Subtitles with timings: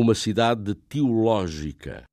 [0.00, 2.09] Uma cidade teológica.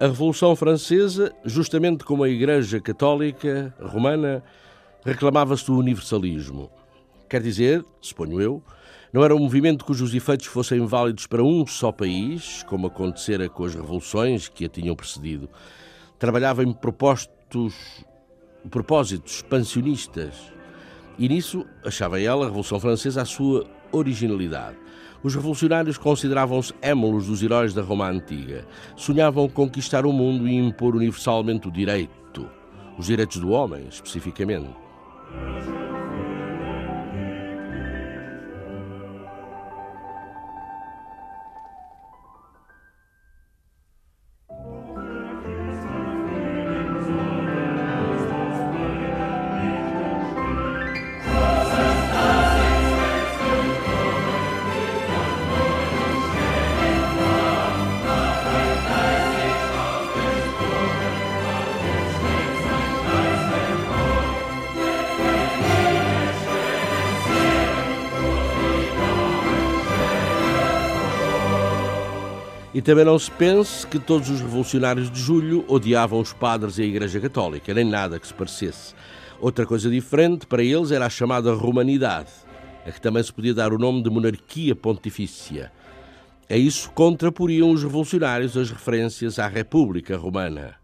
[0.00, 4.42] A Revolução Francesa, justamente como a Igreja Católica Romana,
[5.04, 6.70] reclamava-se do universalismo.
[7.28, 8.62] Quer dizer, suponho eu,
[9.12, 13.62] não era um movimento cujos efeitos fossem válidos para um só país, como acontecera com
[13.64, 15.50] as revoluções que a tinham precedido.
[16.18, 18.02] Trabalhava em propostos,
[18.70, 20.32] propósitos expansionistas.
[21.18, 24.78] E nisso, achava ela, a Revolução Francesa, a sua originalidade.
[25.22, 28.66] Os revolucionários consideravam-se émulos dos heróis da Roma antiga.
[28.96, 32.48] Sonhavam conquistar o mundo e impor universalmente o direito,
[32.98, 34.70] os direitos do homem, especificamente.
[72.90, 76.84] Também não se pense que todos os revolucionários de julho odiavam os padres e a
[76.84, 78.96] Igreja Católica, nem nada que se parecesse.
[79.40, 82.32] Outra coisa diferente para eles era a chamada Romanidade,
[82.84, 85.70] a que também se podia dar o nome de monarquia pontifícia.
[86.50, 90.79] A isso contraporiam os revolucionários as referências à República Romana.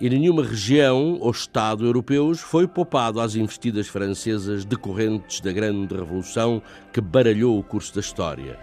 [0.00, 6.62] E nenhuma região ou Estado europeus foi poupado às investidas francesas decorrentes da grande revolução
[6.92, 8.58] que baralhou o curso da história.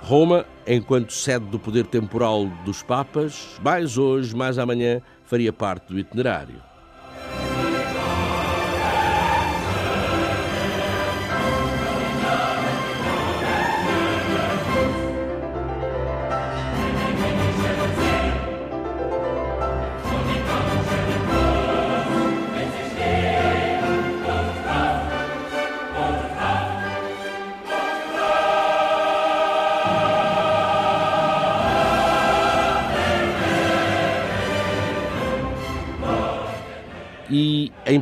[0.00, 5.98] Roma, enquanto sede do poder temporal dos Papas, mais hoje, mais amanhã, faria parte do
[5.98, 6.62] itinerário.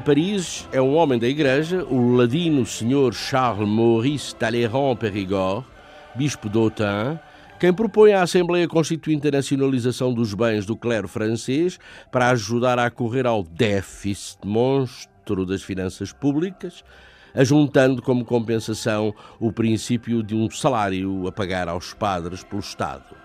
[0.06, 5.66] Paris é um homem da igreja, o ladino senhor Charles Maurice Talleyrand Périgord,
[6.14, 7.18] bispo d'Autun,
[7.58, 11.76] quem propõe à Assembleia Constituinte a nacionalização dos bens do clero francês
[12.12, 16.84] para ajudar a correr ao déficit monstro das finanças públicas,
[17.34, 23.16] ajuntando como compensação o princípio de um salário a pagar aos padres pelo Estado.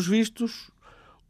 [0.00, 0.70] Pelos vistos,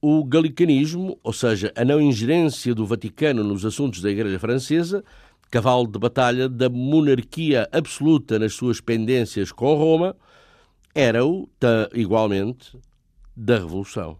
[0.00, 5.02] o galicanismo, ou seja, a não ingerência do Vaticano nos assuntos da Igreja Francesa,
[5.50, 10.14] cavalo de batalha da monarquia absoluta nas suas pendências com Roma,
[10.94, 11.48] era-o,
[11.92, 12.78] igualmente,
[13.36, 14.16] da Revolução.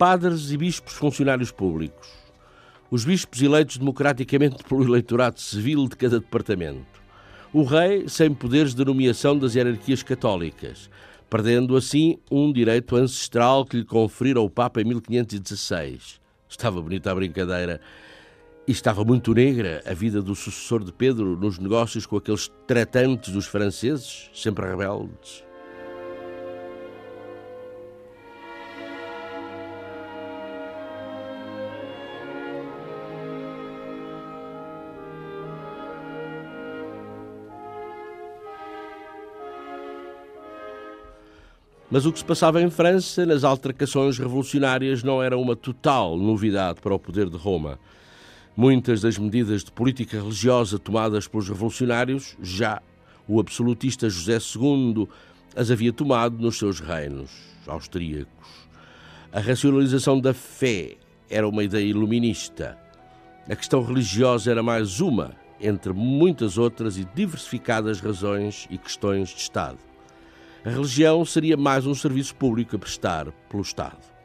[0.00, 2.08] Padres e bispos funcionários públicos.
[2.90, 7.02] Os bispos eleitos democraticamente pelo eleitorado civil de cada departamento.
[7.52, 10.88] O rei sem poderes de nomeação das hierarquias católicas,
[11.28, 16.18] perdendo assim um direito ancestral que lhe conferira o Papa em 1516.
[16.48, 17.78] Estava bonita a brincadeira.
[18.66, 23.34] E estava muito negra a vida do sucessor de Pedro nos negócios com aqueles tratantes
[23.34, 25.49] dos franceses, sempre rebeldes.
[41.90, 46.80] Mas o que se passava em França, nas altercações revolucionárias, não era uma total novidade
[46.80, 47.80] para o poder de Roma.
[48.56, 52.80] Muitas das medidas de política religiosa tomadas pelos revolucionários, já
[53.26, 55.08] o absolutista José II
[55.56, 57.30] as havia tomado nos seus reinos
[57.66, 58.68] austríacos.
[59.32, 60.96] A racionalização da fé
[61.28, 62.78] era uma ideia iluminista.
[63.48, 69.40] A questão religiosa era mais uma, entre muitas outras e diversificadas razões e questões de
[69.40, 69.89] Estado.
[70.64, 74.19] A religião seria mais um serviço público a prestar pelo Estado.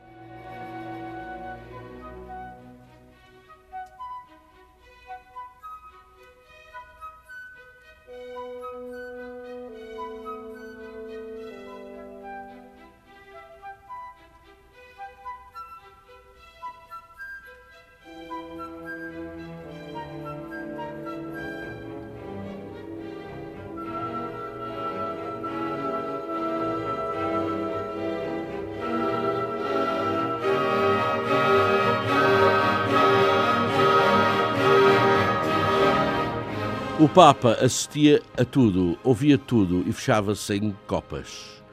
[37.15, 41.63] Papa assistia a tudo, ouvia tudo e fechava-se em copas.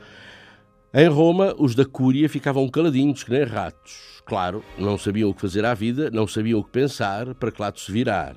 [0.94, 4.22] Em Roma, os da Cúria ficavam caladinhos que nem ratos.
[4.24, 7.60] Claro, não sabiam o que fazer à vida, não sabiam o que pensar, para que
[7.60, 8.36] lado se virar.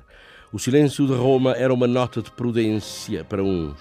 [0.52, 3.78] O silêncio de Roma era uma nota de prudência para uns.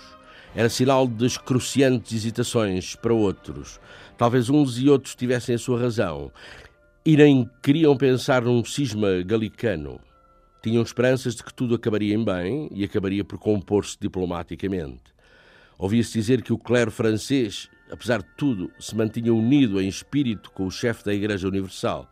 [0.54, 3.80] Era sinal de excruciantes hesitações para outros.
[4.20, 6.32] Talvez uns e outros tivessem a sua razão.
[7.04, 10.00] E nem queriam pensar num cisma galicano.
[10.66, 15.14] Tinham esperanças de que tudo acabaria em bem e acabaria por compor-se diplomaticamente.
[15.78, 20.66] Ouvia-se dizer que o clero francês, apesar de tudo, se mantinha unido em espírito com
[20.66, 22.10] o chefe da Igreja Universal.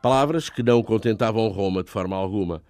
[0.00, 2.62] Palavras que não contentavam Roma de forma alguma.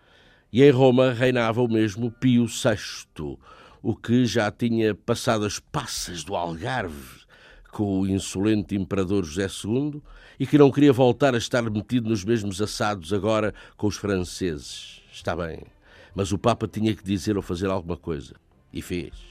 [0.50, 3.37] E em Roma reinava o mesmo Pio VI,
[3.83, 7.27] o que já tinha passado as passas do Algarve
[7.71, 10.00] com o insolente imperador José II
[10.39, 15.00] e que não queria voltar a estar metido nos mesmos assados agora com os franceses.
[15.12, 15.61] Está bem.
[16.14, 18.35] Mas o Papa tinha que dizer ou fazer alguma coisa.
[18.73, 19.31] E fez.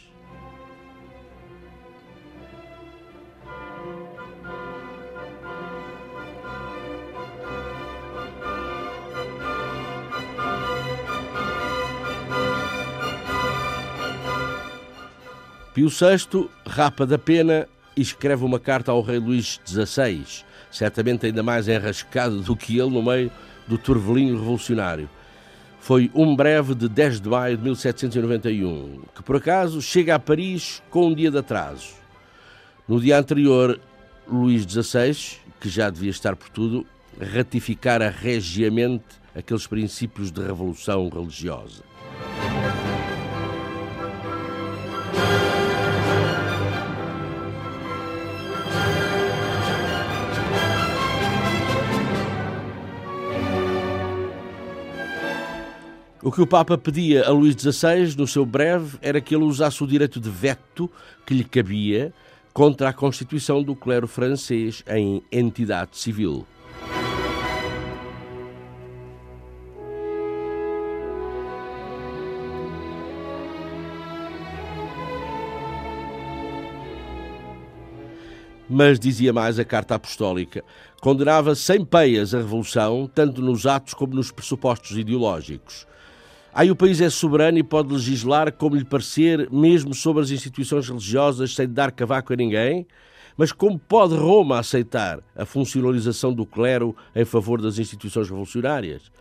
[15.74, 20.26] Pio VI rapa da pena e escreve uma carta ao rei Luís XVI,
[20.70, 23.32] certamente ainda mais enrascado do que ele no meio
[23.66, 25.10] do turvelinho revolucionário
[25.80, 30.84] foi um breve de 10 de maio de 1791, que por acaso chega a Paris
[30.90, 31.94] com um dia de atraso.
[32.88, 33.80] No dia anterior,
[34.28, 36.86] Luís XVI, que já devia estar por tudo,
[37.20, 39.06] ratificara regiamente
[39.36, 41.84] aqueles princípios de revolução religiosa.
[56.22, 59.82] O que o Papa pedia a Luís XVI no seu breve era que ele usasse
[59.82, 60.92] o direito de veto
[61.26, 62.14] que lhe cabia
[62.52, 66.46] contra a constituição do clero francês em entidade civil.
[78.70, 80.66] Mas, dizia mais a Carta Apostólica,
[81.00, 85.88] condenava sem peias a Revolução, tanto nos atos como nos pressupostos ideológicos.
[86.54, 90.88] Aí o país é soberano e pode legislar como lhe parecer, mesmo sobre as instituições
[90.88, 92.88] religiosas, sem dar cavaco a ninguém?
[93.38, 99.12] Mas como pode Roma aceitar a funcionalização do clero em favor das instituições revolucionárias?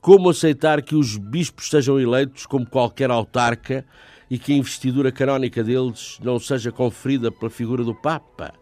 [0.00, 3.84] Como aceitar que os bispos sejam eleitos como qualquer autarca
[4.28, 8.61] e que a investidura canónica deles não seja conferida pela figura do Papa?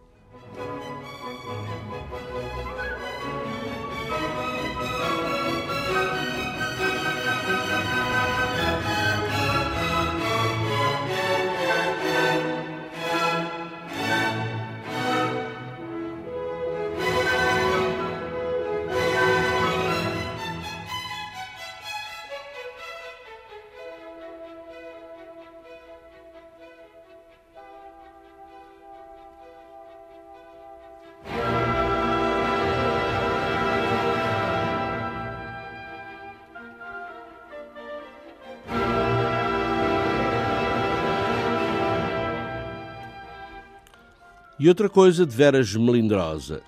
[44.61, 46.61] E outra coisa de veras melindrosa.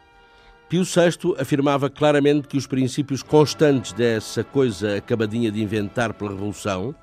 [0.67, 6.95] Pio VI afirmava claramente que os princípios constantes dessa coisa acabadinha de inventar pela Revolução,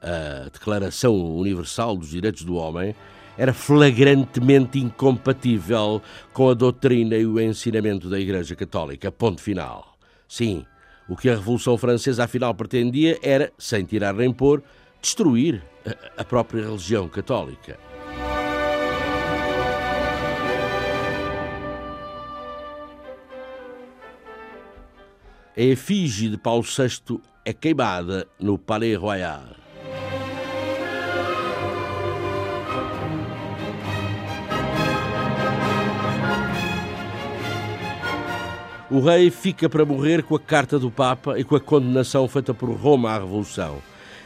[0.00, 2.94] a Declaração Universal dos Direitos do Homem,
[3.36, 6.00] era flagrantemente incompatível
[6.32, 9.10] com a doutrina e o ensinamento da Igreja Católica.
[9.10, 9.98] Ponto final.
[10.28, 10.64] Sim,
[11.08, 14.62] o que a Revolução Francesa afinal pretendia era, sem tirar nem pôr,
[15.00, 15.60] destruir
[16.16, 17.76] a própria religião católica.
[25.54, 29.42] A efígie de Paulo VI é queimada no Palais Royal.
[38.90, 42.54] O rei fica para morrer com a carta do Papa e com a condenação feita
[42.54, 43.82] por Roma à Revolução.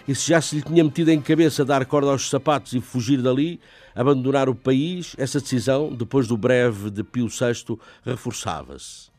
[0.06, 3.20] E se já se lhe tinha metido em cabeça dar corda aos sapatos e fugir
[3.20, 3.58] dali,
[3.96, 9.15] abandonar o país, essa decisão, depois do breve de Pio VI, reforçava-se.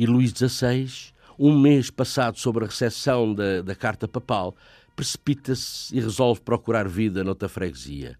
[0.00, 4.56] E Luís XVI, um mês passado sobre a recepção da, da carta papal,
[4.96, 8.18] precipita-se e resolve procurar vida noutra freguesia.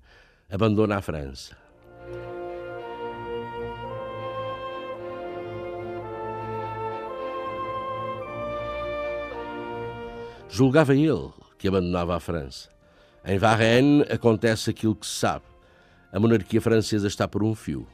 [0.51, 1.57] Abandona a França.
[10.51, 12.69] Julgava ele que abandonava a França.
[13.25, 15.47] Em Varennes acontece aquilo que se sabe.
[16.13, 17.89] A monarquia francesa está por um fio.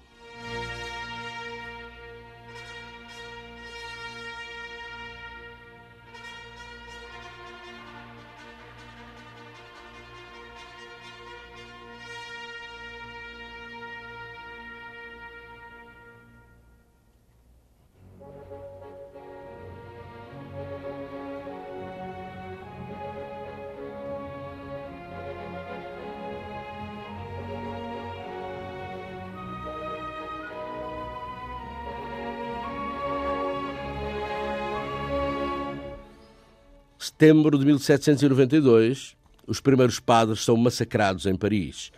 [37.19, 41.91] Setembro de 1792, os primeiros padres são massacrados em Paris.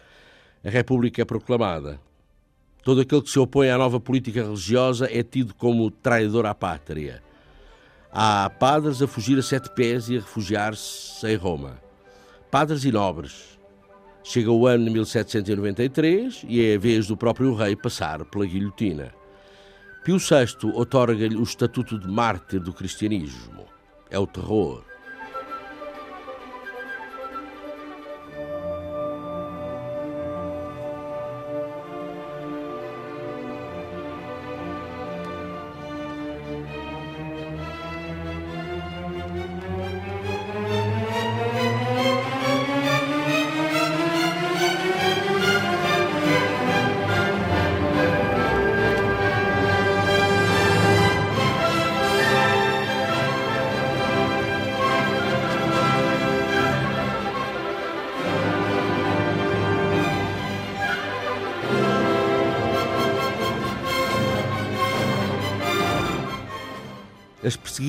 [0.65, 2.01] A República é proclamada.
[2.85, 7.21] Todo aquele que se opõe à nova política religiosa é tido como traidor à pátria.
[8.13, 11.83] Há padres a fugir a sete pés e a refugiar-se em Roma.
[12.49, 13.59] Padres e nobres.
[14.23, 19.13] Chega o ano de 1793 e é a vez do próprio rei passar pela guilhotina.
[20.05, 23.67] Pio VI otorga-lhe o estatuto de mártir do cristianismo.
[24.09, 24.88] É o terror.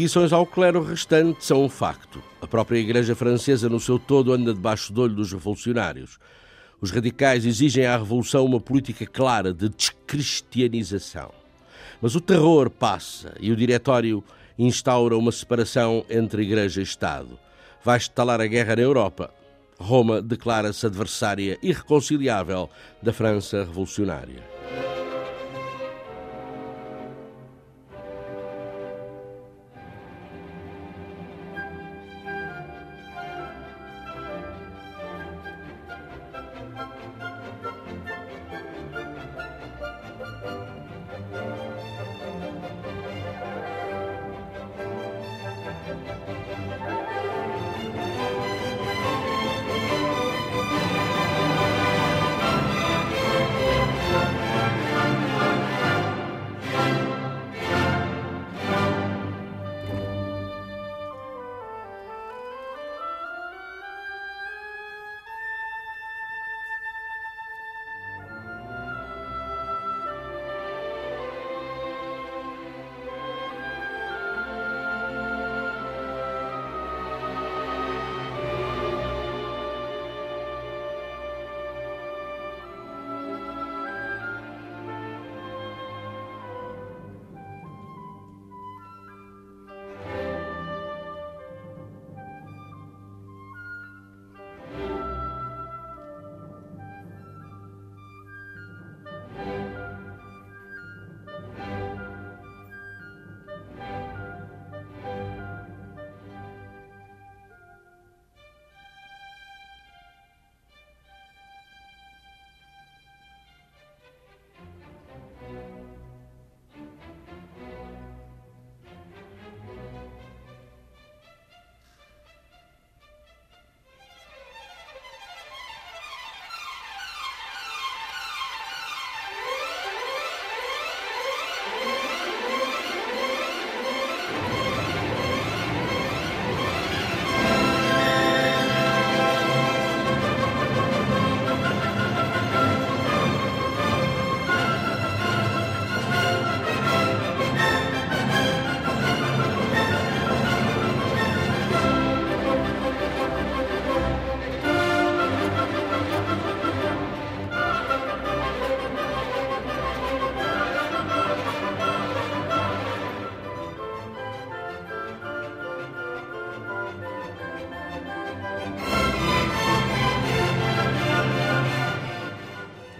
[0.10, 2.20] Perseguições ao clero restante são um facto.
[2.42, 6.18] A própria Igreja Francesa, no seu todo, anda debaixo do olho dos revolucionários.
[6.82, 11.32] Os radicais exigem à Revolução uma política clara de descristianização.
[12.02, 14.24] Mas o terror passa e o Diretório
[14.58, 17.38] instaura uma separação entre Igreja e Estado.
[17.84, 19.32] vai estalar a guerra na Europa.
[19.80, 22.68] Roma declara-se adversária irreconciliável
[23.00, 24.49] da França revolucionária.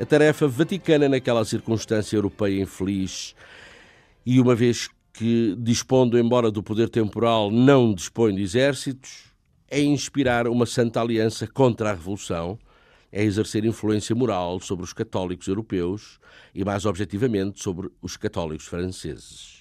[0.10, 3.36] Tarefa vaticana naquela circunstância europeia infeliz
[4.26, 9.26] e uma vez que, dispondo embora do poder temporal, não dispõe de exércitos,
[9.70, 12.58] é inspirar uma santa aliança contra a revolução,
[13.12, 16.20] é exercer influência moral sobre os católicos europeus
[16.56, 19.59] e, mais objetivamente, sobre os católicos franceses.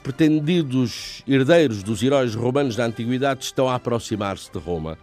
[0.00, 4.96] Os pretendidos herdeiros dos heróis romanos da antiguidade estão a aproximar-se de Roma.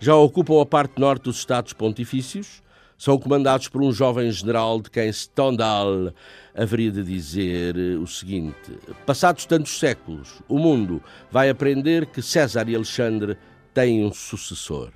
[0.00, 2.60] Já ocupam a parte norte dos Estados Pontifícios,
[2.98, 6.12] são comandados por um jovem general de quem Stendhal
[6.52, 12.74] haveria de dizer o seguinte: Passados tantos séculos, o mundo vai aprender que César e
[12.74, 13.38] Alexandre
[13.72, 14.90] têm um sucessor.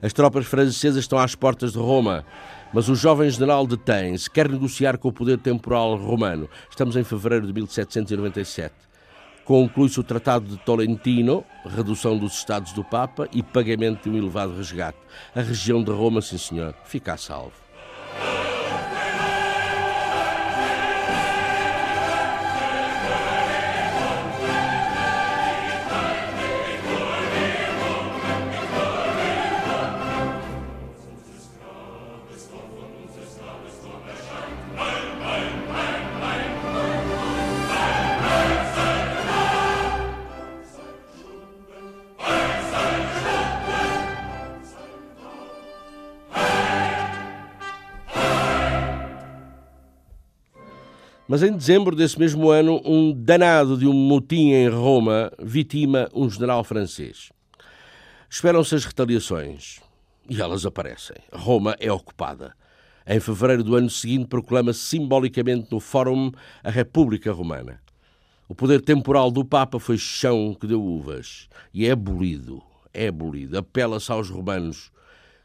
[0.00, 2.24] As tropas francesas estão às portas de Roma,
[2.72, 6.48] mas o jovem general detém-se, quer negociar com o poder temporal romano.
[6.70, 8.72] Estamos em fevereiro de 1797.
[9.44, 14.56] Conclui-se o Tratado de Tolentino, redução dos Estados do Papa e pagamento de um elevado
[14.56, 14.98] resgate.
[15.34, 17.67] A região de Roma, sim senhor, fica a salvo.
[51.38, 56.28] Mas em dezembro desse mesmo ano, um danado de um motim em Roma vitima um
[56.28, 57.30] general francês.
[58.28, 59.78] Esperam-se as retaliações.
[60.28, 61.14] E elas aparecem.
[61.32, 62.56] Roma é ocupada.
[63.06, 67.80] Em fevereiro do ano seguinte, proclama-se simbolicamente no Fórum a República Romana.
[68.48, 71.48] O poder temporal do Papa foi chão que deu uvas.
[71.72, 72.60] E é abolido.
[72.92, 73.56] É abolido.
[73.56, 74.90] Apela-se aos romanos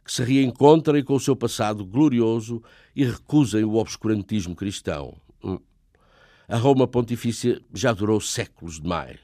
[0.04, 2.64] que se reencontrem com o seu passado glorioso
[2.96, 5.22] e recusem o obscurantismo cristão.
[6.54, 9.20] A Roma Pontifícia já durou séculos demais.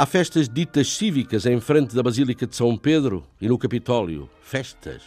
[0.00, 4.30] Há festas ditas cívicas em frente da Basílica de São Pedro e no Capitólio.
[4.40, 5.02] Festas.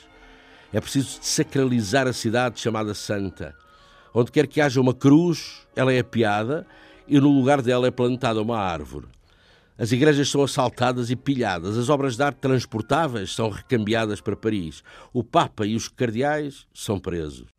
[0.71, 3.55] É preciso sacralizar a cidade chamada Santa.
[4.13, 6.63] Onde quer que haja uma cruz, ela é piada
[7.07, 9.07] e no lugar dela é plantada uma árvore.
[9.79, 14.83] As igrejas são assaltadas e pilhadas, as obras de arte transportáveis são recambiadas para Paris.
[15.11, 17.52] O Papa e os cardeais são presos.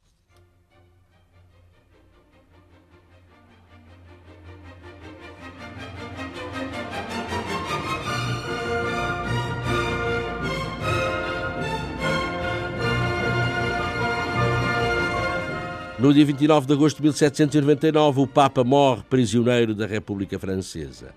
[16.05, 21.15] No dia 29 de agosto de 1799, o Papa morre prisioneiro da República Francesa.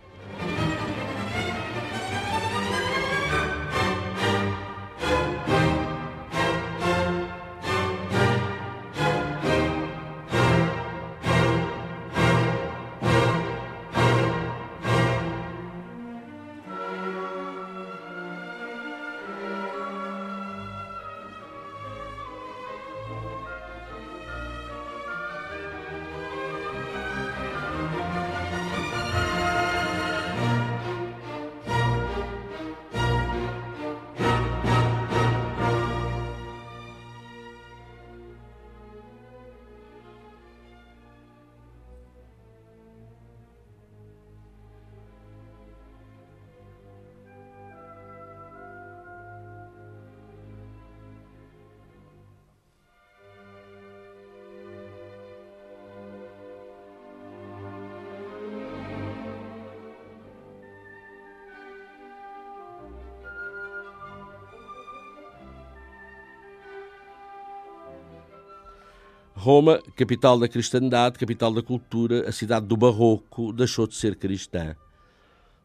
[69.48, 74.76] Roma, capital da cristandade, capital da cultura, a cidade do barroco, deixou de ser cristã.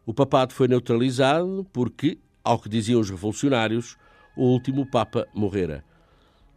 [0.06, 3.96] O papado foi neutralizado porque, ao que diziam os revolucionários,
[4.36, 5.84] o último papa morrera.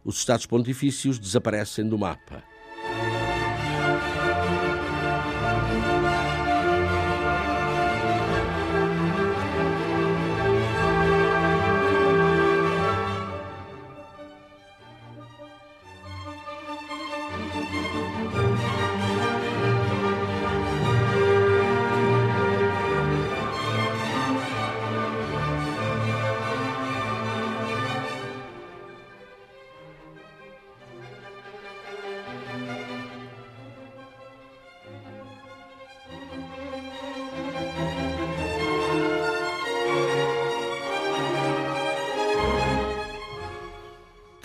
[0.04, 2.44] Os estados pontifícios desaparecem do mapa.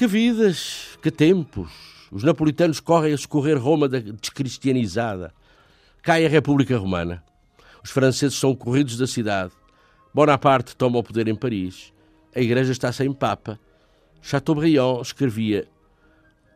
[0.02, 1.70] Que vidas, que tempos!
[2.12, 5.32] Os napolitanos correm a socorrer Roma descristianizada.
[6.02, 7.24] Cai a República Romana.
[7.84, 9.54] Os franceses são corridos da cidade.
[10.12, 11.94] Bonaparte toma o poder em Paris.
[12.36, 13.60] A igreja está sem papa.
[14.24, 15.68] Chateaubriand escrevia: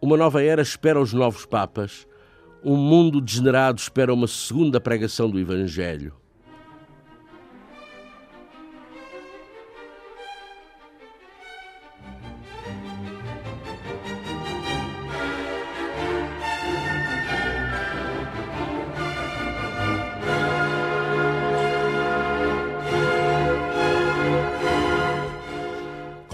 [0.01, 2.07] Uma nova era espera os novos papas.
[2.63, 6.15] Um mundo degenerado espera uma segunda pregação do Evangelho.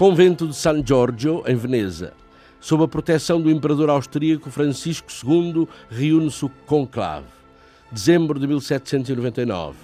[0.02, 2.12] Convento de San Giorgio, em Veneza.
[2.58, 7.28] Sob a proteção do imperador austríaco Francisco II, reúne-se o conclave.
[7.88, 9.78] Dezembro de 1799.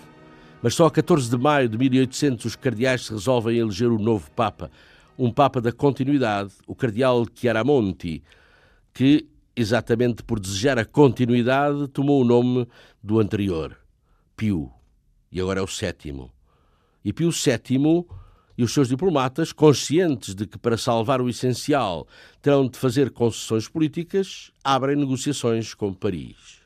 [0.60, 4.28] Mas só a 14 de maio de 1800 os cardeais se resolvem eleger o novo
[4.32, 4.72] Papa,
[5.16, 8.20] um Papa da continuidade, o cardeal Chiaramonti,
[8.92, 12.66] que, exatamente por desejar a continuidade, tomou o nome
[13.00, 13.78] do anterior,
[14.36, 14.68] Pio,
[15.30, 16.28] e agora é o sétimo.
[17.04, 18.04] E Pio VII
[18.58, 22.08] e os seus diplomatas, conscientes de que para salvar o essencial
[22.42, 26.58] terão de fazer concessões políticas, abrem negociações com Paris.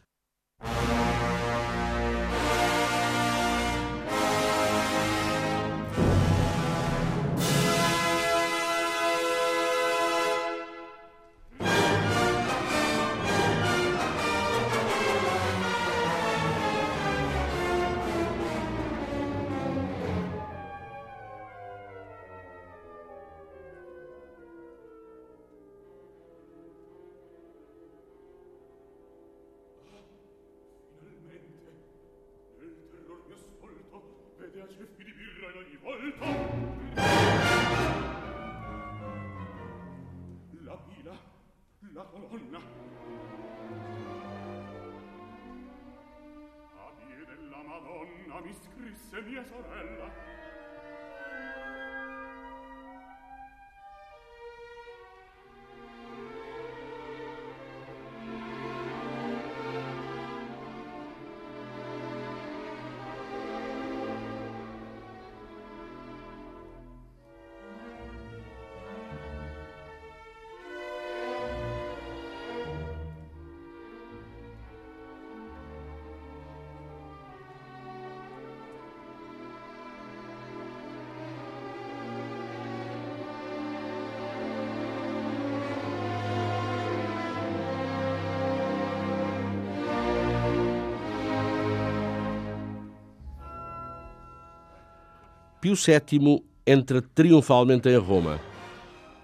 [95.72, 98.38] Pio VII entra triunfalmente em Roma.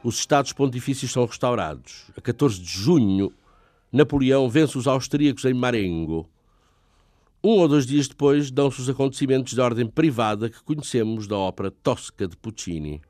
[0.02, 2.11] Os Estados Pontifícios são restaurados.
[2.16, 3.32] A 14 de junho,
[3.92, 6.26] Napoleão vence os austríacos em Marengo.
[7.44, 11.70] Um ou dois dias depois, dão-se os acontecimentos de ordem privada que conhecemos da ópera
[11.70, 13.02] Tosca de Puccini.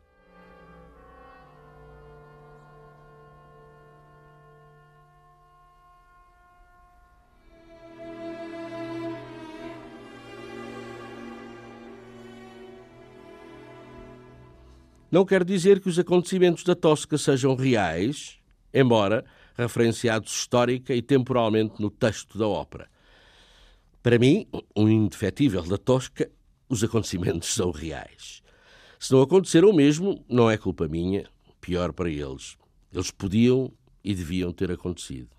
[15.10, 18.38] Não quer dizer que os acontecimentos da Tosca sejam reais,
[18.72, 19.24] embora
[19.56, 22.88] referenciados histórica e temporalmente no texto da ópera.
[24.02, 26.30] Para mim, um indefetível da Tosca,
[26.68, 28.42] os acontecimentos são reais.
[29.00, 31.24] Se não aconteceram mesmo, não é culpa minha,
[31.60, 32.56] pior para eles.
[32.92, 33.72] Eles podiam
[34.04, 35.37] e deviam ter acontecido.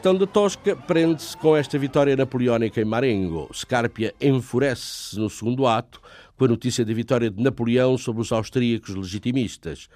[0.00, 3.50] Questão da Tosca prende-se com esta vitória napoleónica em Marengo.
[3.52, 6.00] Scarpia enfurece-se no segundo ato
[6.38, 9.88] com a notícia da vitória de Napoleão sobre os austríacos legitimistas.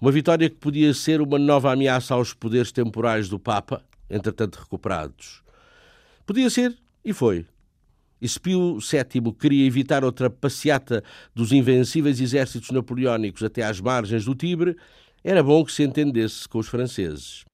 [0.00, 5.42] Uma vitória que podia ser uma nova ameaça aos poderes temporais do Papa, entretanto recuperados.
[6.24, 7.44] Podia ser e foi.
[8.22, 11.02] E se Pio VII queria evitar outra passeata
[11.34, 14.76] dos invencíveis exércitos napoleónicos até às margens do Tibre,
[15.24, 17.49] era bom que se entendesse com os franceses.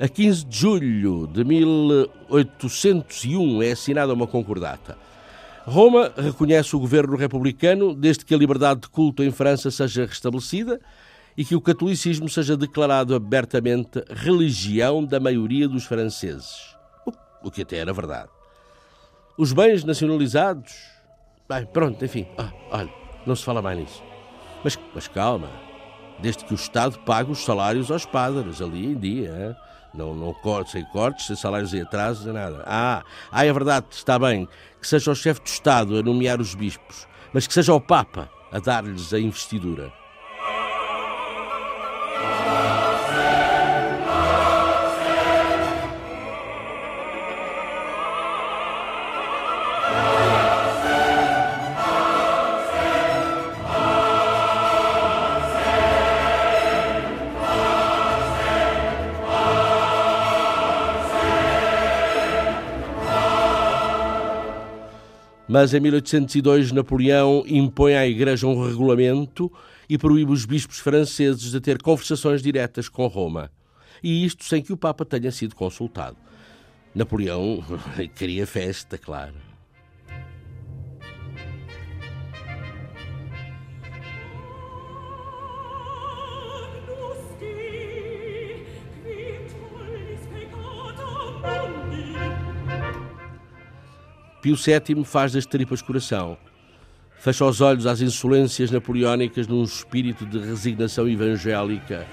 [0.00, 4.96] A 15 de julho de 1801 é assinada uma concordata.
[5.64, 10.80] Roma reconhece o governo republicano desde que a liberdade de culto em França seja restabelecida
[11.36, 16.76] e que o catolicismo seja declarado abertamente religião da maioria dos franceses.
[17.42, 18.28] O que até era verdade.
[19.36, 20.76] Os bens nacionalizados.
[21.48, 22.28] Bem, pronto, enfim.
[22.38, 22.94] Ah, olha,
[23.26, 24.00] não se fala mais nisso.
[24.62, 25.50] Mas, mas calma.
[26.20, 29.30] Desde que o Estado pague os salários aos padres, ali em dia.
[29.30, 29.56] Hein?
[29.94, 30.34] Não, não
[30.66, 32.62] sem cortes, sem salários em atrasos, nem nada.
[32.66, 34.48] Ah, ah, é verdade, está bem.
[34.80, 38.30] Que seja o chefe de Estado a nomear os bispos, mas que seja o Papa
[38.52, 39.92] a dar-lhes a investidura.
[65.60, 69.50] Mas em 1802 Napoleão impõe à Igreja um regulamento
[69.88, 73.50] e proíbe os bispos franceses de ter conversações diretas com Roma.
[74.00, 76.16] E isto sem que o Papa tenha sido consultado.
[76.94, 77.58] Napoleão
[78.14, 79.47] queria festa, claro.
[94.48, 96.38] Pio VII faz das tripas coração.
[97.18, 102.06] Fecha os olhos às insolências napoleónicas num espírito de resignação evangélica.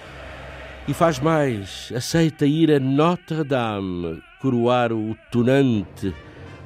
[0.85, 6.13] E faz mais, aceita ir a Notre-Dame coroar o tunante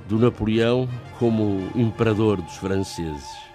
[0.07, 0.89] do Napoleão
[1.19, 3.48] como imperador dos franceses.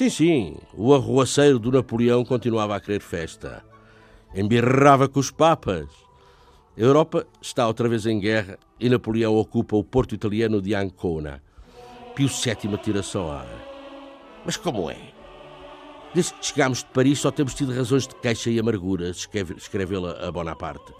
[0.00, 3.62] Sim, sim, o arruaceiro do Napoleão continuava a querer festa.
[4.34, 5.90] Embirrava com os papas.
[6.74, 11.42] A Europa está outra vez em guerra e Napoleão ocupa o porto italiano de Ancona.
[12.14, 13.46] Pio VII atira-se ao ar.
[14.42, 14.96] Mas como é?
[16.14, 20.32] Desde que chegámos de Paris só temos tido razões de queixa e amargura, escreveu-la a
[20.32, 20.94] Bonaparte.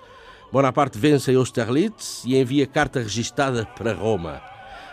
[0.53, 4.43] Bonaparte vence em Austerlitz e envia carta registada para Roma.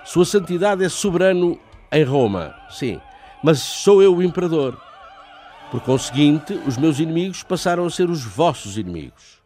[0.05, 1.59] Sua Santidade é soberano
[1.91, 3.01] em Roma, sim,
[3.47, 4.77] mas sou eu o imperador.
[5.71, 9.41] Por conseguinte, os meus inimigos passaram a ser os vossos inimigos.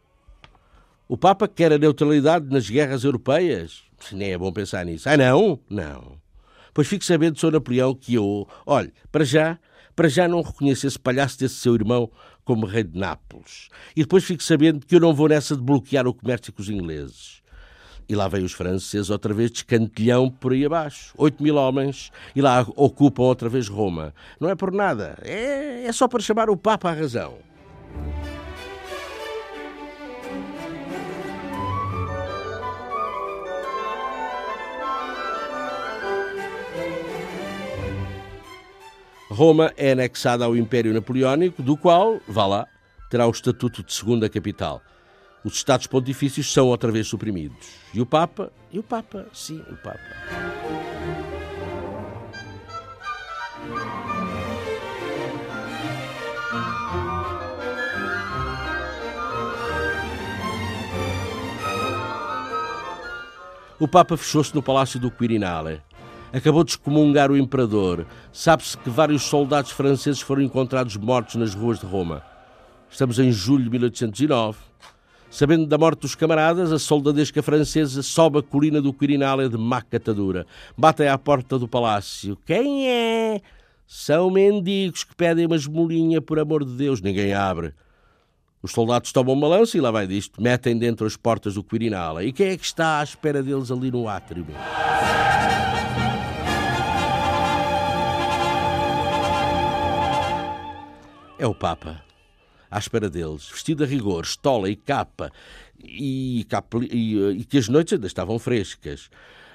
[1.07, 3.83] O Papa quer a neutralidade nas guerras europeias?
[4.11, 5.07] Nem é bom pensar nisso.
[5.07, 5.59] Ah, não?
[5.69, 6.17] Não.
[6.73, 7.51] Pois fique sabendo, Sr.
[7.51, 9.59] Napoleão, que eu, olhe, para já,
[9.95, 12.09] para já não reconheço esse palhaço desse seu irmão
[12.43, 13.69] como rei de Nápoles.
[13.95, 16.71] E depois fique sabendo que eu não vou nessa de bloquear o comércio com os
[16.71, 17.40] ingleses.
[18.07, 21.13] E lá vêm os franceses outra vez de escantilhão por aí abaixo.
[21.17, 24.13] Oito mil homens e lá ocupam outra vez Roma.
[24.39, 25.17] Não é por nada.
[25.21, 27.37] É, é só para chamar o Papa à razão.
[39.29, 42.67] Roma é anexada ao Império Napoleónico, do qual, vá lá,
[43.09, 44.81] terá o estatuto de segunda capital.
[45.43, 47.57] Os Estados Pontifícios são outra vez suprimidos.
[47.93, 48.51] E o Papa?
[48.71, 49.27] E o Papa?
[49.33, 49.99] Sim, o Papa.
[63.79, 65.81] O Papa fechou-se no Palácio do Quirinale
[66.33, 68.05] acabou de excomungar o imperador.
[68.31, 72.23] Sabe-se que vários soldados franceses foram encontrados mortos nas ruas de Roma.
[72.89, 74.57] Estamos em julho de 1809.
[75.31, 79.81] Sabendo da morte dos camaradas, a soldadesca francesa sobe a colina do Quirinal de má
[79.81, 80.45] catadura.
[80.77, 82.37] Batem à porta do palácio.
[82.45, 83.41] Quem é?
[83.87, 87.01] São mendigos que pedem uma esmolinha, por amor de Deus.
[87.01, 87.73] Ninguém abre.
[88.61, 90.41] Os soldados tomam um balanço e lá vai disto.
[90.41, 92.21] Metem dentro as portas do Quirinal.
[92.21, 94.45] E quem é que está à espera deles ali no átrio?
[101.41, 102.10] é o Papa.
[102.71, 105.29] À espera deles, vestido a rigor, estola e capa,
[105.77, 106.47] e,
[106.89, 109.09] e, e que as noites ainda estavam frescas.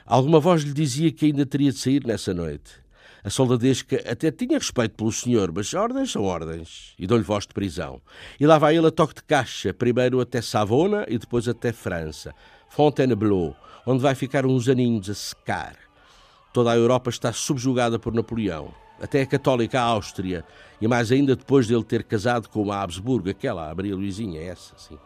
[0.04, 2.84] Alguma voz lhe dizia que ainda teria de sair nessa noite.
[3.24, 7.54] A soldadesca até tinha respeito pelo senhor, mas ordens são ordens, e dou-lhe voz de
[7.54, 8.02] prisão.
[8.38, 12.34] E lá vai ele a toque de caixa, primeiro até Savona e depois até França,
[12.68, 13.56] Fontainebleau,
[13.86, 15.76] onde vai ficar uns aninhos a secar.
[16.52, 20.44] Toda a Europa está subjugada por Napoleão até a católica Áustria,
[20.80, 24.74] e mais ainda depois dele ter casado com uma Habsburgo, aquela, a Maria Luizinha, essa,
[24.76, 24.98] sim.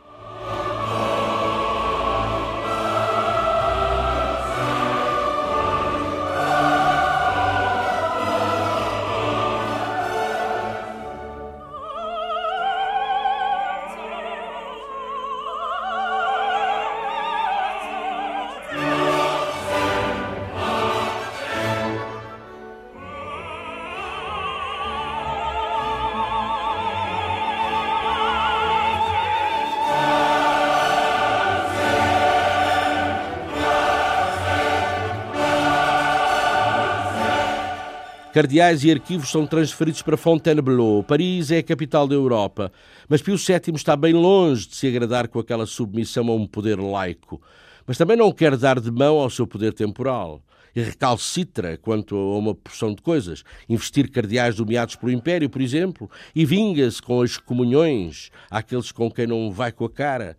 [38.41, 41.03] Cardeais e arquivos são transferidos para Fontainebleau.
[41.03, 42.73] Paris é a capital da Europa.
[43.07, 46.81] Mas Pio VII está bem longe de se agradar com aquela submissão a um poder
[46.81, 47.39] laico.
[47.87, 50.43] Mas também não quer dar de mão ao seu poder temporal.
[50.75, 53.45] E recalcitra quanto a uma porção de coisas.
[53.69, 59.27] Investir cardeais nomeados pelo Império, por exemplo, e vinga-se com as comunhões àqueles com quem
[59.27, 60.35] não vai com a cara.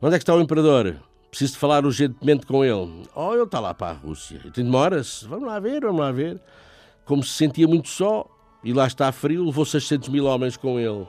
[0.00, 0.96] Onde é que está o Imperador?
[1.28, 3.02] Preciso de falar urgentemente com ele.
[3.14, 4.40] Oh, ele está lá para a Rússia.
[4.54, 5.26] Tem demora-se.
[5.26, 6.40] Vamos lá ver, vamos lá ver
[7.06, 8.26] como se sentia muito só,
[8.62, 11.06] e lá está frio, levou 600 mil homens com ele.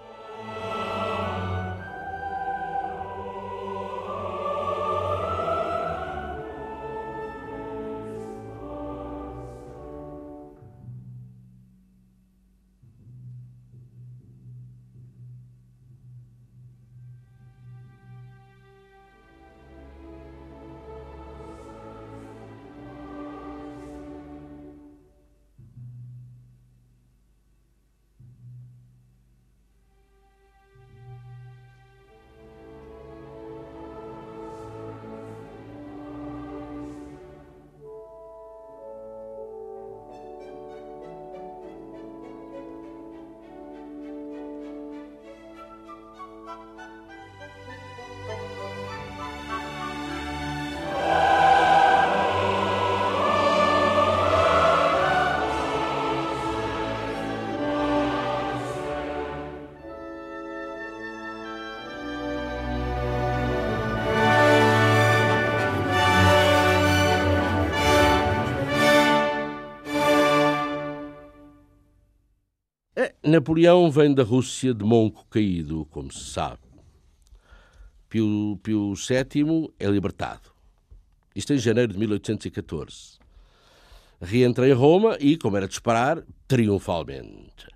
[73.28, 76.62] Napoleão vem da Rússia de Monco caído, como se sabe.
[78.08, 80.50] Pio, Pio VII é libertado.
[81.36, 83.20] Isto em janeiro de 1814.
[84.22, 87.68] Reentra em Roma e, como era de esperar, triunfalmente.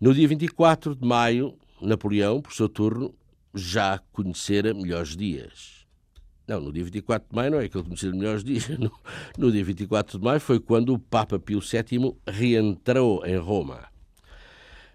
[0.00, 3.12] No dia 24 de maio, Napoleão, por seu turno,
[3.52, 5.88] já conhecera melhores dias.
[6.46, 8.68] Não, no dia 24 de maio não é que ele conhecera melhores dias.
[8.78, 8.92] No,
[9.36, 13.87] no dia 24 de maio foi quando o Papa Pio VII reentrou em Roma.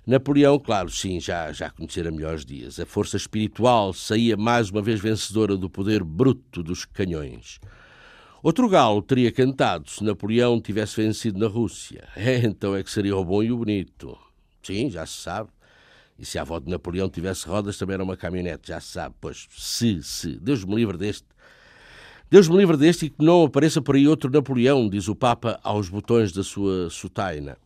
[0.06, 2.78] Napoleão, claro, sim, já, já conhecera melhores dias.
[2.78, 7.58] A força espiritual saía mais uma vez vencedora do poder bruto dos canhões.
[8.42, 12.06] Outro galo teria cantado se Napoleão tivesse vencido na Rússia.
[12.18, 14.18] É, então é que seria o bom e o bonito.
[14.62, 15.50] Sim, já se sabe.
[16.20, 19.16] E se a avó de Napoleão tivesse rodas, também era uma caminhonete, já se sabe.
[19.22, 20.38] Pois, se, se.
[20.38, 21.26] Deus me livre deste.
[22.30, 25.58] Deus me livre deste e que não apareça por aí outro Napoleão, diz o Papa
[25.64, 27.58] aos botões da sua sutaina.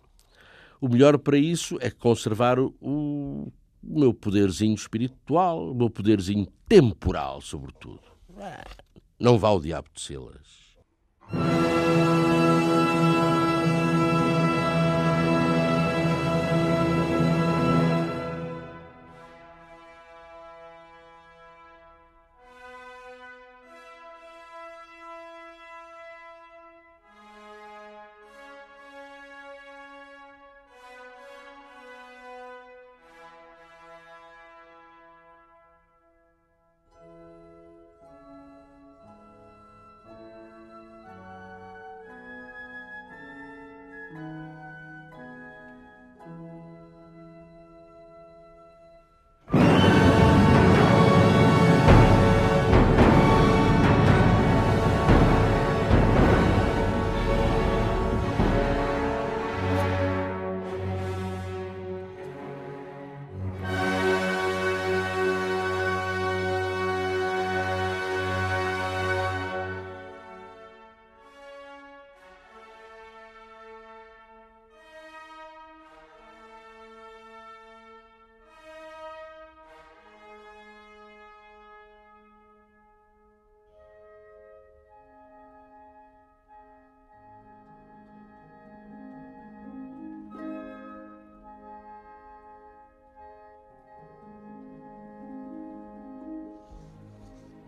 [0.79, 3.51] O melhor para isso é conservar o, o
[3.83, 8.01] meu poderzinho espiritual, o meu poderzinho temporal, sobretudo.
[9.19, 10.77] Não vá o diabo de Silas.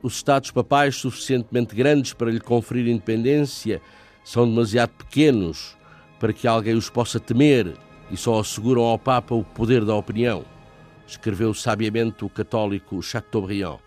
[0.01, 3.81] Os Estados papais suficientemente grandes para lhe conferir independência
[4.23, 5.77] são demasiado pequenos
[6.19, 7.73] para que alguém os possa temer
[8.11, 10.43] e só asseguram ao Papa o poder da opinião,
[11.07, 13.79] escreveu sabiamente o católico Chateaubriand.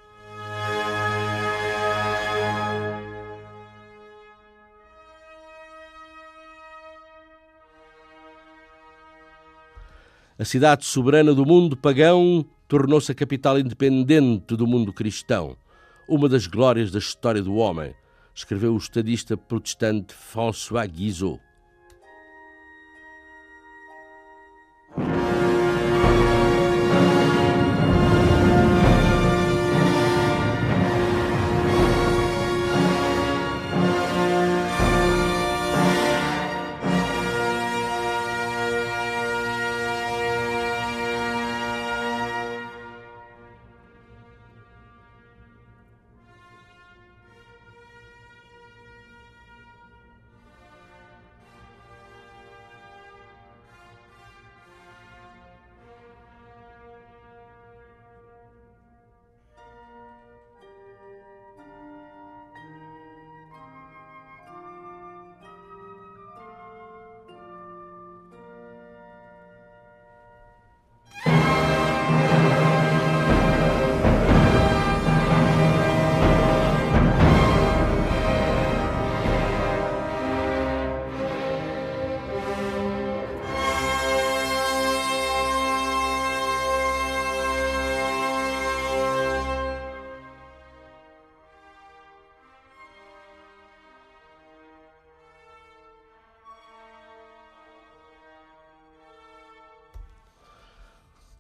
[10.38, 15.56] A cidade soberana do mundo pagão tornou-se a capital independente do mundo cristão
[16.08, 17.94] uma das glórias da história do homem,
[18.34, 21.40] escreveu o estadista protestante François Guizot.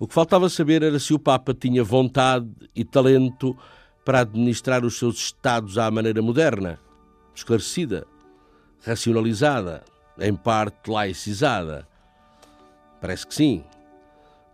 [0.02, 3.56] O que faltava saber era se o Papa tinha vontade e talento
[4.04, 6.80] para administrar os seus Estados à maneira moderna,
[7.32, 8.04] esclarecida,
[8.84, 9.84] racionalizada,
[10.18, 11.86] em parte laicizada.
[13.00, 13.62] Parece que sim.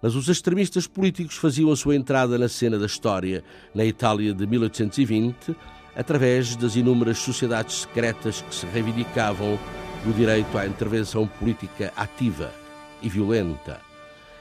[0.03, 3.43] Mas os extremistas políticos faziam a sua entrada na cena da história
[3.75, 5.57] na Itália de 1820
[5.97, 9.59] através das inúmeras sociedades secretas que se reivindicavam
[10.05, 12.53] do direito à intervenção política ativa
[13.01, 13.88] e violenta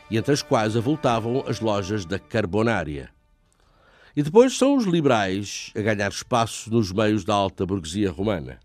[0.10, 3.10] e entre as quais avultavam as lojas da Carbonária.
[4.16, 8.60] E depois são os liberais a ganhar espaço nos meios da alta burguesia romana.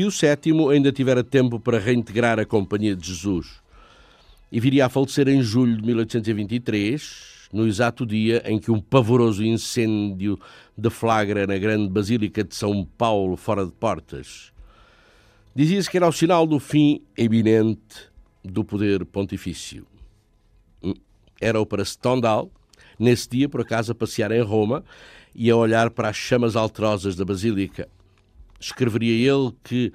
[0.00, 3.60] Pio VII ainda tivera tempo para reintegrar a Companhia de Jesus
[4.50, 9.44] e viria a falecer em julho de 1823, no exato dia em que um pavoroso
[9.44, 10.40] incêndio
[10.74, 14.54] deflagra na grande Basílica de São Paulo, fora de portas.
[15.54, 18.08] Dizia-se que era o sinal do fim eminente
[18.42, 19.86] do poder pontifício.
[20.82, 20.94] Hum,
[21.38, 22.50] era-o para Stendhal,
[22.98, 24.82] nesse dia, por acaso, a passear em Roma
[25.34, 27.86] e a olhar para as chamas alterosas da Basílica
[28.60, 29.92] escreveria ele que,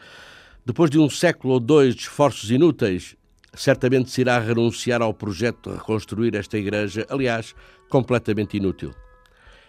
[0.66, 3.16] depois de um século ou dois de esforços inúteis,
[3.53, 7.55] certamente se irá renunciar ao projeto de reconstruir esta igreja, aliás,
[7.89, 8.93] completamente inútil.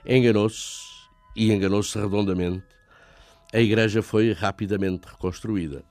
[0.04, 0.80] Enganou-se,
[1.34, 2.64] e enganou-se redondamente.
[3.52, 5.84] A igreja foi rapidamente reconstruída.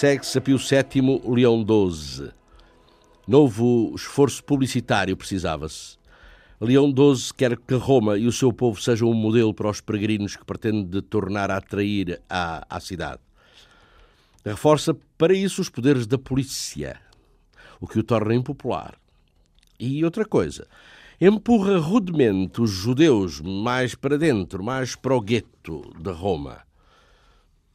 [0.00, 2.30] Segue-se a Pio VII, Leão XII.
[3.28, 5.98] Novo esforço publicitário precisava-se.
[6.58, 10.36] Leão XII quer que Roma e o seu povo sejam um modelo para os peregrinos
[10.36, 13.20] que pretende tornar a atrair à, à cidade.
[14.42, 16.98] Reforça para isso os poderes da polícia,
[17.78, 18.94] o que o torna impopular.
[19.78, 20.66] E outra coisa,
[21.20, 26.62] empurra rudemente os judeus mais para dentro, mais para o gueto de Roma.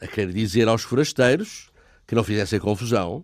[0.02, 1.70] A querer dizer aos forasteiros
[2.08, 3.24] que não fizessem confusão,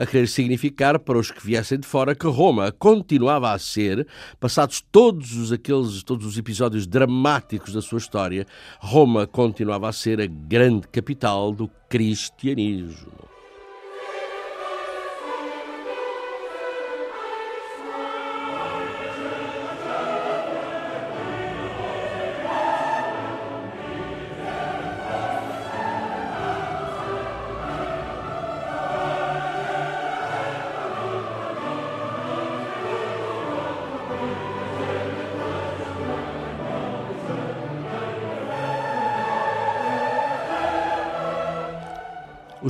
[0.00, 4.06] a querer significar para os que viessem de fora que Roma continuava a ser,
[4.38, 8.46] passados todos os, aqueles, todos os episódios dramáticos da sua história,
[8.78, 13.29] Roma continuava a ser a grande capital do cristianismo.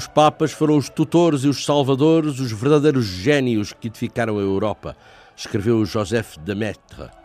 [0.00, 4.96] Os papas foram os tutores e os salvadores, os verdadeiros gênios que edificaram a Europa,
[5.36, 7.19] escreveu Joseph de Maistre.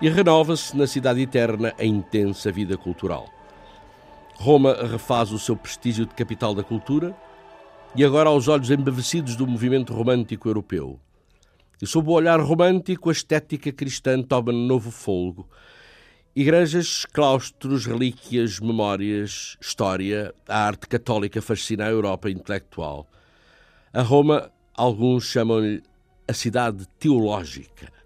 [0.00, 3.28] E renova-se na cidade eterna a intensa vida cultural.
[4.36, 7.16] Roma refaz o seu prestígio de capital da cultura
[7.96, 11.00] e agora aos olhos embevecidos do movimento romântico europeu.
[11.82, 15.48] E sob o olhar romântico, a estética cristã toma novo folgo.
[16.34, 23.08] Igrejas, claustros, relíquias, memórias, história, a arte católica fascina a Europa intelectual.
[23.92, 25.82] A Roma, alguns chamam-lhe
[26.28, 27.97] a cidade teológica.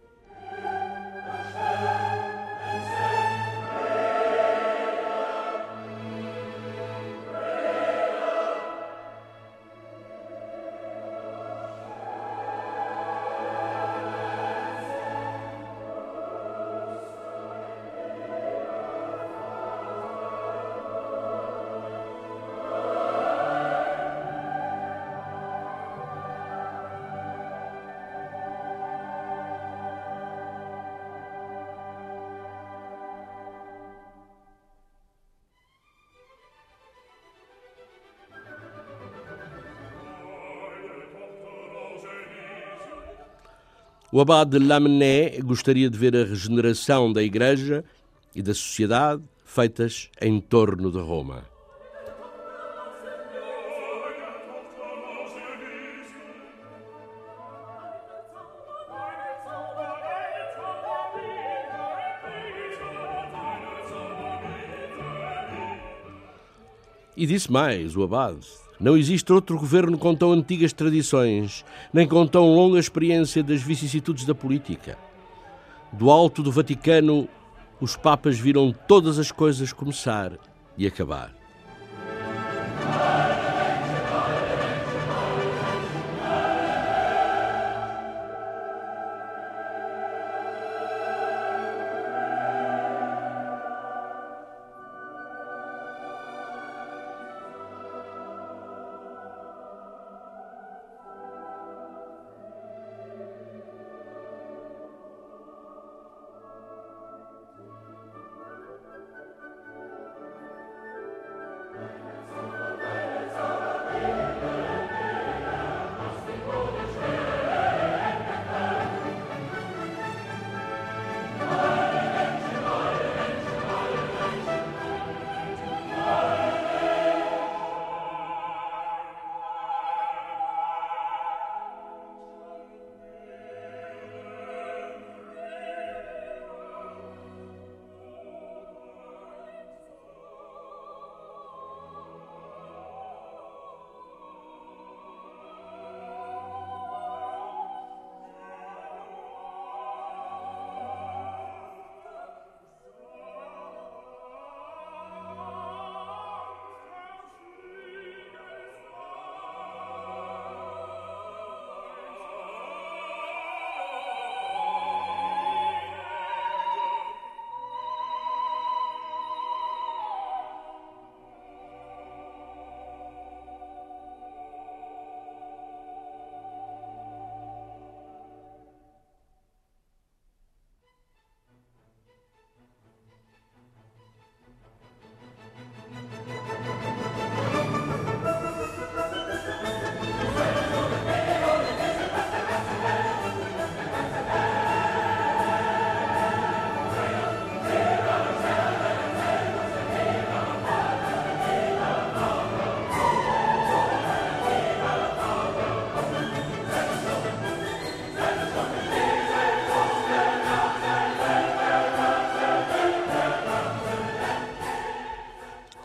[44.15, 47.83] O abade de Lamennais gostaria de ver a regeneração da Igreja
[48.35, 51.47] e da sociedade feitas em torno de Roma.
[67.17, 68.47] E disse mais o abade:
[68.83, 74.24] não existe outro governo com tão antigas tradições, nem com tão longa experiência das vicissitudes
[74.24, 74.99] da política.
[75.93, 77.28] Do alto do Vaticano,
[77.80, 80.33] os papas viram todas as coisas começar
[80.76, 81.41] e acabar.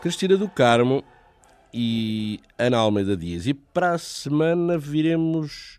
[0.08, 1.04] Cristina do Carmo
[1.70, 3.46] e Ana Almeida Dias.
[3.46, 5.78] E para a semana viremos,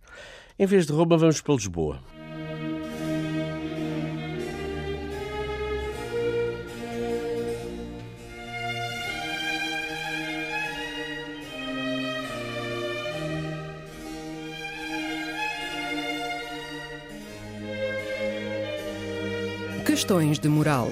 [0.60, 2.00] em vez de Roma, vamos para Lisboa.
[19.84, 20.92] Questões de moral.